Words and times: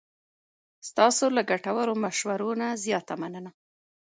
ستاسو 0.89 1.25
له 1.35 1.41
ګټورو 1.51 1.93
مشورو 2.03 2.49
نه 2.61 2.67
زیاته 2.83 3.13
مننه. 3.21 3.51